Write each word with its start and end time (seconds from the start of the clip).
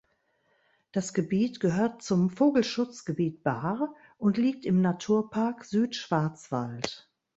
Das 0.91 1.13
Gebiet 1.13 1.59
gehört 1.59 2.01
zum 2.01 2.31
Vogelschutzgebiet 2.31 3.43
Baar 3.43 3.93
und 4.17 4.37
liegt 4.37 4.65
im 4.65 4.81
Naturpark 4.81 5.63
Südschwarzwald. 5.63 7.07